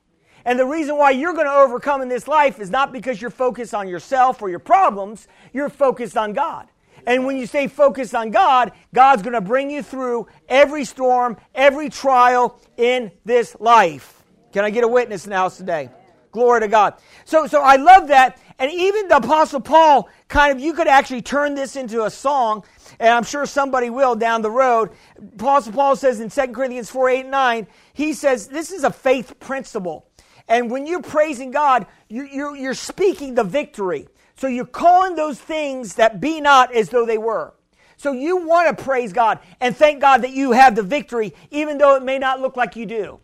[0.44, 3.30] And the reason why you're going to overcome in this life is not because you're
[3.30, 6.68] focused on yourself or your problems, you're focused on God.
[7.06, 11.36] And when you stay focused on God, God's going to bring you through every storm,
[11.54, 14.22] every trial in this life.
[14.52, 15.90] Can I get a witness in the house today?
[16.32, 16.94] Glory to God.
[17.24, 18.38] So, so I love that.
[18.58, 22.64] And even the Apostle Paul, kind of, you could actually turn this into a song,
[22.98, 24.90] and I'm sure somebody will down the road.
[25.34, 29.38] Apostle Paul says in 2 Corinthians 4 8 9, he says, This is a faith
[29.40, 30.08] principle.
[30.48, 34.08] And when you're praising God, you, you're, you're speaking the victory.
[34.36, 37.54] So you're calling those things that be not as though they were.
[37.96, 41.78] So you want to praise God and thank God that you have the victory, even
[41.78, 43.20] though it may not look like you do.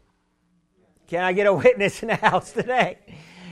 [1.07, 2.99] Can I get a witness in the house today?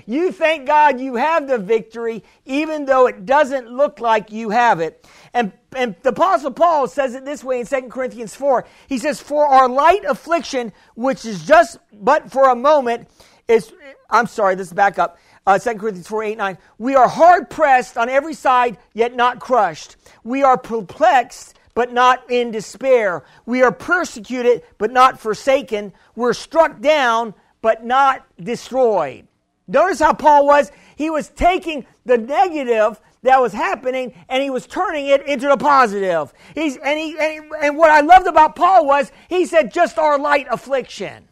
[0.06, 4.80] You thank God you have the victory, even though it doesn't look like you have
[4.80, 5.06] it.
[5.32, 8.66] And, and the Apostle Paul says it this way in 2 Corinthians 4.
[8.88, 13.08] He says, For our light affliction, which is just but for a moment,
[13.48, 13.72] is,
[14.08, 15.18] I'm sorry, this is back up.
[15.46, 16.58] Uh, 2 Corinthians 4, 8, 9.
[16.78, 19.96] We are hard pressed on every side, yet not crushed.
[20.22, 23.24] We are perplexed, but not in despair.
[23.46, 25.92] We are persecuted, but not forsaken.
[26.14, 29.26] We're struck down, but not destroyed.
[29.70, 30.70] Notice how Paul was.
[30.96, 35.56] He was taking the negative that was happening and he was turning it into the
[35.56, 36.32] positive.
[36.54, 39.98] He's, and, he, and, he, and what I loved about Paul was he said, just
[39.98, 41.28] our light affliction.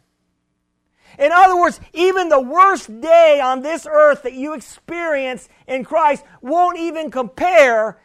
[1.17, 6.23] In other words, even the worst day on this earth that you experience in Christ
[6.41, 7.99] won't even compare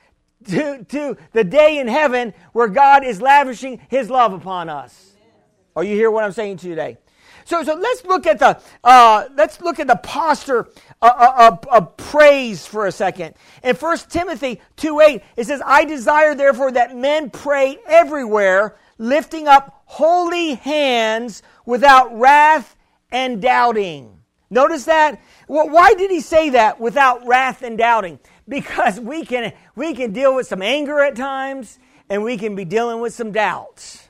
[0.48, 5.12] to, to the day in heaven where God is lavishing his love upon us.
[5.76, 6.98] Are you hear what I'm saying to you today?
[7.44, 10.68] So, so let's look at the uh, let's look at the posture
[11.02, 13.34] of, of, of, praise for a second.
[13.62, 19.46] In 1 Timothy 2 8, it says, I desire therefore that men pray everywhere, lifting
[19.46, 22.76] up holy hands without wrath
[23.10, 24.18] and doubting.
[24.50, 25.20] Notice that?
[25.48, 28.18] Well, why did he say that without wrath and doubting?
[28.48, 31.78] Because we can, we can deal with some anger at times
[32.08, 34.03] and we can be dealing with some doubts.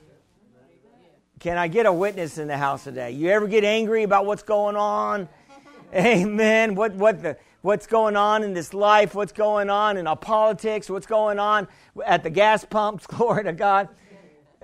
[1.45, 3.11] Can I get a witness in the house today?
[3.11, 5.29] You ever get angry about what's going on?
[5.95, 6.75] Amen.
[6.75, 9.15] What, what the, what's going on in this life?
[9.15, 10.89] What's going on in our politics?
[10.89, 11.69] What's going on
[12.07, 13.07] at the gas pumps?
[13.09, 13.91] Glory to God.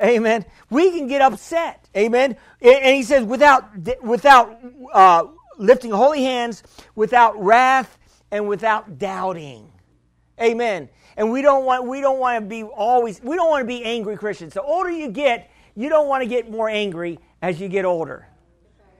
[0.02, 0.46] Amen.
[0.70, 1.86] We can get upset.
[1.94, 2.38] Amen.
[2.62, 3.68] And he says, without,
[4.02, 4.58] without
[4.90, 5.24] uh,
[5.58, 6.62] lifting holy hands,
[6.94, 7.98] without wrath,
[8.30, 9.70] and without doubting.
[10.40, 10.88] Amen.
[11.18, 13.84] And we don't want we don't want to be always we don't want to be
[13.84, 14.54] angry Christians.
[14.54, 18.26] The older you get, you don't want to get more angry as you get older.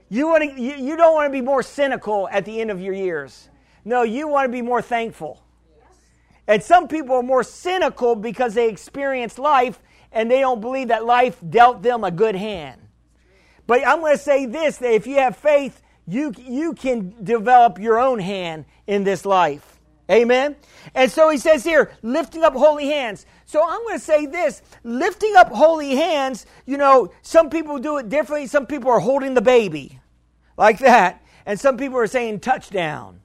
[0.09, 2.93] You, want to, you, don't want to be more cynical at the end of your
[2.93, 3.49] years.
[3.85, 5.41] No, you want to be more thankful.
[6.47, 9.79] And some people are more cynical because they experience life
[10.11, 12.81] and they don't believe that life dealt them a good hand.
[13.67, 17.79] But I'm going to say this that if you have faith, you, you can develop
[17.79, 19.70] your own hand in this life.
[20.11, 20.57] Amen?
[20.93, 23.25] And so he says here, lifting up holy hands.
[23.45, 27.97] So I'm going to say this lifting up holy hands, you know, some people do
[27.97, 28.47] it differently.
[28.47, 29.99] Some people are holding the baby
[30.57, 31.23] like that.
[31.45, 33.20] And some people are saying touchdown.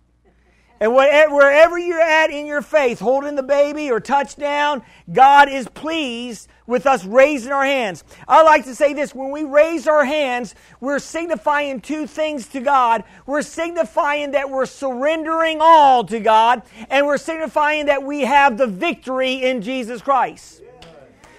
[0.78, 6.48] And wherever you're at in your faith, holding the baby or touchdown, God is pleased
[6.66, 8.04] with us raising our hands.
[8.28, 12.60] I like to say this when we raise our hands, we're signifying two things to
[12.60, 13.04] God.
[13.24, 18.66] We're signifying that we're surrendering all to God, and we're signifying that we have the
[18.66, 20.60] victory in Jesus Christ.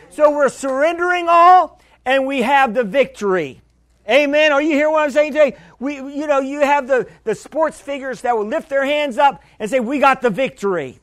[0.09, 3.61] So we're surrendering all, and we have the victory.
[4.09, 4.53] Amen.
[4.53, 5.57] Are you hearing what I'm saying today?
[5.79, 9.43] We, you know, you have the, the sports figures that will lift their hands up
[9.59, 10.99] and say, "We got the victory."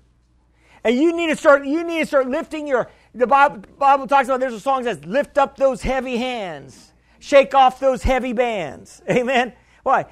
[0.84, 1.66] And you need to start.
[1.66, 2.90] You need to start lifting your.
[3.14, 4.40] The Bible, Bible talks about.
[4.40, 9.02] There's a song that says, "Lift up those heavy hands, shake off those heavy bands."
[9.10, 9.52] Amen.
[9.82, 10.06] Why?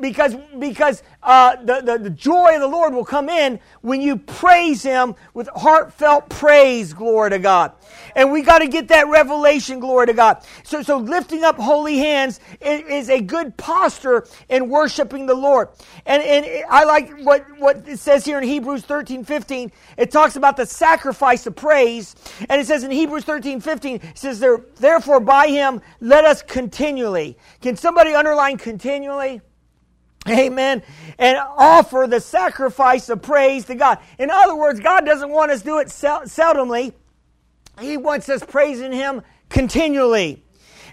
[0.00, 4.16] Because, because uh, the, the, the, joy of the Lord will come in when you
[4.16, 7.72] praise Him with heartfelt praise, glory to God.
[8.16, 10.44] And we got to get that revelation, glory to God.
[10.64, 15.68] So, so lifting up holy hands is, a good posture in worshiping the Lord.
[16.04, 19.72] And, and I like what, what it says here in Hebrews 13, 15.
[19.96, 22.16] It talks about the sacrifice of praise.
[22.48, 24.44] And it says in Hebrews 13, 15, it says,
[24.76, 27.38] Therefore by Him let us continually.
[27.60, 29.40] Can somebody underline continually?
[30.30, 30.82] Amen.
[31.18, 33.98] And offer the sacrifice of praise to God.
[34.18, 36.92] In other words, God doesn't want us to do it sel- seldomly.
[37.80, 40.44] He wants us praising Him continually.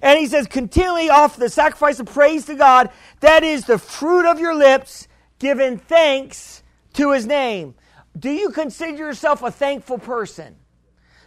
[0.01, 2.89] And He says, continually offer the sacrifice of praise to God.
[3.21, 5.07] That is the fruit of your lips,
[5.39, 7.75] giving thanks to His name.
[8.17, 10.55] Do you consider yourself a thankful person?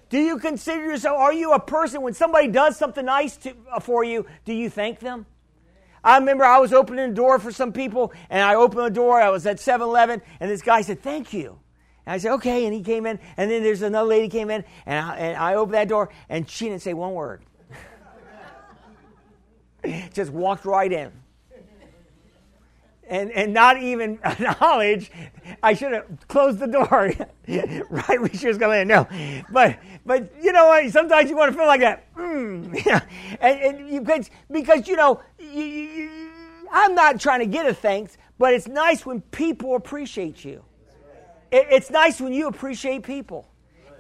[0.09, 3.81] Do you consider yourself, are you a person when somebody does something nice to, uh,
[3.81, 5.27] for you, do you thank them?
[6.03, 9.21] I remember I was opening a door for some people, and I opened the door.
[9.21, 11.59] I was at 7 Eleven, and this guy said, Thank you.
[12.07, 12.65] And I said, Okay.
[12.65, 15.55] And he came in, and then there's another lady came in, and I, and I
[15.55, 17.43] opened that door, and she didn't say one word.
[20.13, 21.13] Just walked right in.
[23.11, 25.11] And, and not even acknowledge,
[25.63, 26.87] I should have closed the door
[27.91, 28.89] right when she was coming in.
[28.89, 29.07] No,
[29.51, 30.91] but but you know what?
[30.91, 32.05] Sometimes you want to feel like that.
[32.19, 32.77] Mm.
[33.41, 36.11] and, and you, because, because you know you, you,
[36.71, 40.63] I'm not trying to get a thanks, but it's nice when people appreciate you.
[41.51, 43.49] It, it's nice when you appreciate people.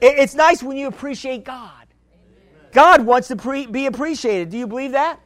[0.00, 1.86] It, it's nice when you appreciate God.
[2.72, 4.50] God wants to pre- be appreciated.
[4.50, 5.20] Do you believe that?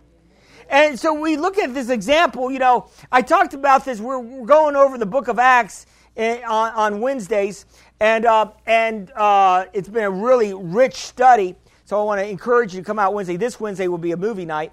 [0.73, 2.51] And so we look at this example.
[2.51, 4.01] You know, I talked about this.
[4.01, 5.85] We're, we're going over the book of Acts
[6.17, 7.67] in, eh, on, on, Wednesdays,
[8.01, 11.57] and uh, and uh, it's been a really rich study.
[11.85, 13.37] So I want to encourage you to come out Wednesday.
[13.37, 14.73] This Wednesday will be a movie night.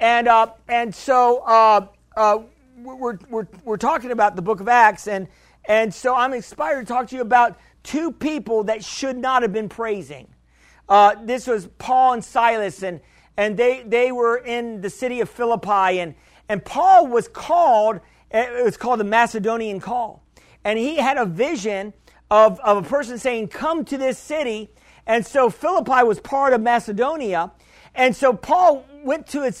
[0.00, 2.38] And, uh, and so uh, uh,
[2.78, 5.28] we're, we're, we're talking about the book of Acts, and,
[5.66, 9.52] and so I'm inspired to talk to you about two people that should not have
[9.52, 10.26] been praising.
[10.88, 13.00] Uh, this was Paul and Silas, and,
[13.36, 16.14] and they, they were in the city of Philippi, and,
[16.48, 20.22] and Paul was called, it was called the Macedonian call.
[20.64, 21.92] And he had a vision
[22.30, 24.70] of, of a person saying, Come to this city.
[25.06, 27.52] And so Philippi was part of Macedonia.
[27.94, 29.52] and so Paul went to a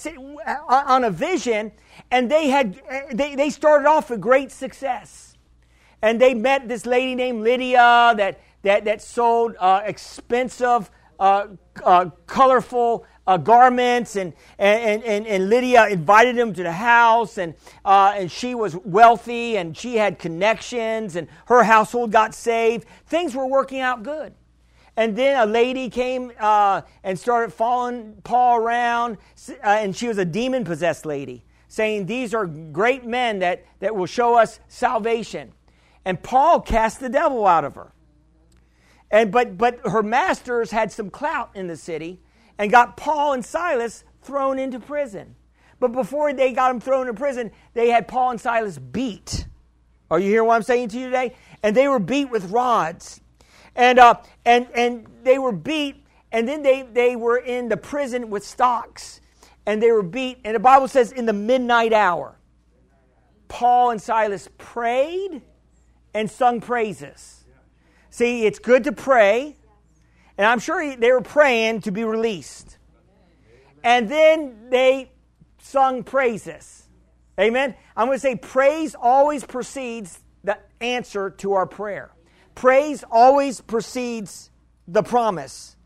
[0.68, 1.72] on a vision,
[2.10, 2.80] and they had
[3.12, 5.36] they, they started off with great success,
[6.00, 11.48] and they met this lady named Lydia that that that sold uh, expensive, uh,
[11.84, 17.54] uh, colorful uh, garments, and, and, and, and Lydia invited him to the house, and,
[17.84, 22.86] uh, and she was wealthy, and she had connections, and her household got saved.
[23.06, 24.34] Things were working out good.
[24.96, 29.16] And then a lady came uh, and started following Paul around,
[29.48, 33.96] uh, and she was a demon possessed lady, saying, These are great men that, that
[33.96, 35.52] will show us salvation.
[36.04, 37.92] And Paul cast the devil out of her.
[39.10, 42.20] And, but, but her masters had some clout in the city,
[42.58, 45.34] and got Paul and Silas thrown into prison.
[45.80, 49.46] But before they got them thrown in prison, they had Paul and Silas beat.
[50.10, 51.34] Are you hearing what I'm saying to you today?
[51.62, 53.20] And they were beat with rods.
[53.74, 58.30] And, uh, and, and they were beat, and then they, they were in the prison
[58.30, 59.20] with stocks.
[59.66, 60.38] And they were beat.
[60.44, 62.38] And the Bible says in the midnight hour,
[63.48, 65.42] Paul and Silas prayed
[66.12, 67.44] and sung praises.
[68.10, 69.56] See, it's good to pray
[70.36, 72.78] and I'm sure they were praying to be released.
[73.82, 75.12] And then they
[75.58, 76.88] sung praises.
[77.38, 77.74] Amen.
[77.96, 82.10] I'm going to say praise always precedes the answer to our prayer.
[82.54, 84.50] Praise always precedes
[84.86, 85.76] the promise.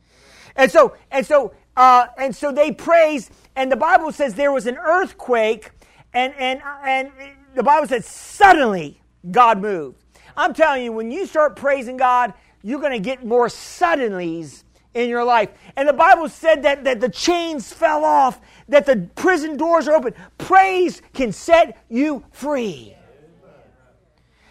[0.57, 4.66] And so, and so, uh, and so they praise, and the Bible says there was
[4.66, 5.70] an earthquake,
[6.12, 7.12] and and and
[7.55, 10.05] the Bible says suddenly God moved.
[10.36, 12.34] I'm telling you, when you start praising God,
[12.68, 14.62] you're going to get more suddenlies
[14.92, 15.48] in your life.
[15.74, 19.94] And the Bible said that, that the chains fell off, that the prison doors are
[19.94, 20.12] open.
[20.36, 22.94] Praise can set you free.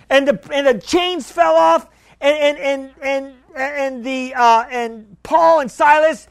[0.10, 1.90] And the, and the chains fell off,
[2.20, 6.28] and, and, and, and, and, the, uh, and Paul and Silas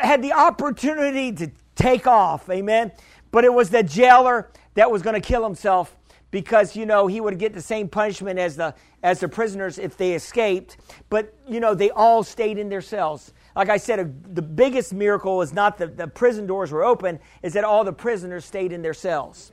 [0.00, 2.48] had the opportunity to take off.
[2.48, 2.92] Amen.
[3.30, 5.94] But it was the jailer that was going to kill himself
[6.30, 8.74] because you know he would get the same punishment as the
[9.06, 10.78] as the prisoners if they escaped
[11.10, 13.32] but you know they all stayed in their cells.
[13.54, 17.52] Like i said the biggest miracle is not that the prison doors were open is
[17.52, 19.52] that all the prisoners stayed in their cells.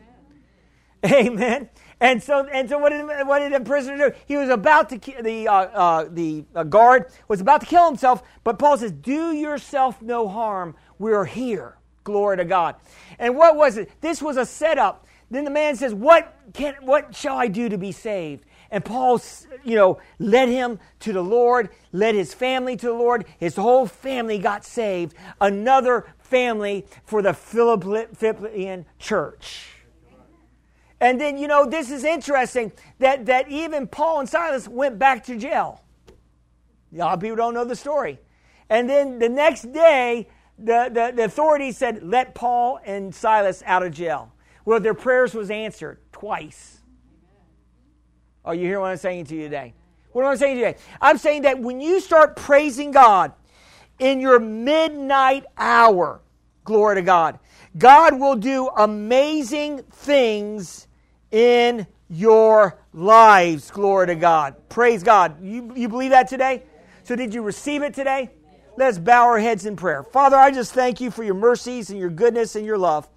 [1.06, 1.70] Amen, amen.
[1.99, 4.16] and so and so what did what did the prisoner do?
[4.26, 8.24] He was about to the uh, uh, the uh, guard was about to kill himself
[8.43, 10.76] but paul says do yourself no harm.
[10.97, 11.78] We're here.
[12.04, 12.78] Glory to god.
[13.20, 13.91] And what was it?
[14.01, 15.06] This was a setup.
[15.34, 18.45] Then the man says, What, can, what shall I do to be saved?
[18.74, 19.21] And Paul,
[19.63, 23.26] you know, led him to the Lord, led his family to the Lord.
[23.38, 25.15] His whole family got saved.
[25.39, 29.67] Another family for the Philippian church.
[30.99, 35.24] And then, you know, this is interesting that, that even Paul and Silas went back
[35.26, 35.84] to jail.
[36.91, 38.17] A lot of people don't know the story.
[38.69, 43.84] And then the next day, the, the, the authorities said, let Paul and Silas out
[43.84, 44.34] of jail.
[44.65, 46.80] Well, their prayers was answered twice.
[48.46, 49.74] Are you hearing what I'm saying to you today?
[50.12, 50.76] What am I saying today?
[51.02, 53.34] I'm saying that when you start praising God
[54.00, 56.22] in your midnight hour,
[56.64, 57.39] glory to God,
[57.78, 60.88] God will do amazing things
[61.32, 63.72] in your lives.
[63.72, 64.56] Glory to God.
[64.70, 65.44] Praise God.
[65.44, 66.64] You, you believe that today?
[67.04, 68.30] So, did you receive it today?
[68.78, 70.04] Let's bow our heads in prayer.
[70.04, 73.08] Father, I just thank you for your mercies and your goodness and your love.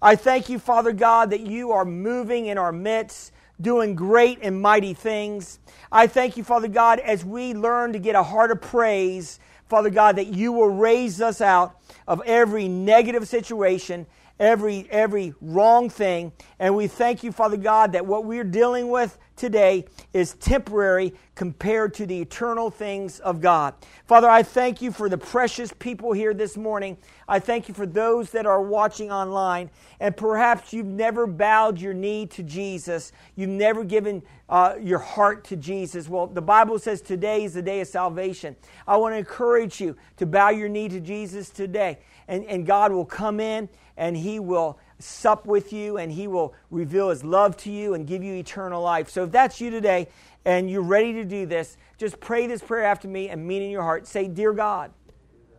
[0.00, 4.60] I thank you, Father God, that you are moving in our midst, doing great and
[4.60, 5.58] mighty things.
[5.90, 9.38] I thank you, Father God, as we learn to get a heart of praise,
[9.68, 14.06] Father God, that you will raise us out of every negative situation,
[14.38, 16.32] every every wrong thing.
[16.58, 21.92] And we thank you, Father God, that what we're dealing with today is temporary compared
[21.94, 23.74] to the eternal things of God.
[24.06, 26.96] Father, I thank you for the precious people here this morning.
[27.28, 29.70] I thank you for those that are watching online.
[30.00, 35.44] And perhaps you've never bowed your knee to Jesus, you've never given uh, your heart
[35.44, 36.08] to Jesus.
[36.08, 38.56] Well, the Bible says today is the day of salvation.
[38.86, 41.98] I want to encourage you to bow your knee to Jesus today.
[42.28, 46.54] And, and God will come in and He will sup with you and he will
[46.70, 49.08] reveal his love to you and give you eternal life.
[49.08, 50.08] So if that's you today
[50.44, 53.70] and you're ready to do this, just pray this prayer after me and mean in
[53.70, 54.06] your heart.
[54.06, 54.92] Say, Dear God,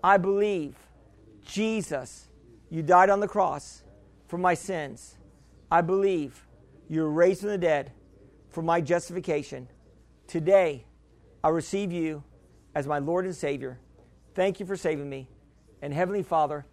[0.04, 0.76] I believe
[1.46, 2.28] Jesus,
[2.70, 3.84] you died on the cross
[4.28, 5.18] for my sins.
[5.70, 6.46] I believe
[6.90, 7.92] you were raised from the dead
[8.50, 9.68] for my justification.
[10.26, 10.86] Today,
[11.44, 12.24] I receive you
[12.74, 13.80] as my Lord and Savior.
[14.34, 15.30] Thank you for saving me.
[15.82, 16.66] And Heavenly Father,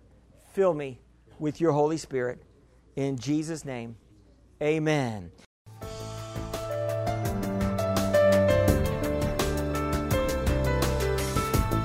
[0.52, 1.00] fill me
[1.38, 2.42] with your Holy Spirit.
[2.96, 3.96] In Jesus' name,
[4.62, 5.30] amen.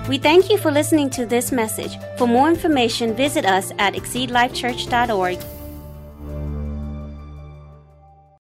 [0.08, 1.97] We thank you for listening to this message.
[2.18, 5.59] For more information, visit us at exceedlifechurch.org